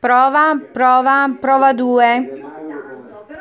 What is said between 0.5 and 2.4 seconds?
prova, prova due.